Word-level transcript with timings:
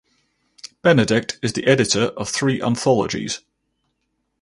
Benedict 0.81 1.37
is 1.43 1.53
the 1.53 1.67
editor 1.67 2.05
of 2.17 2.27
three 2.27 2.59
anthologies. 2.59 3.41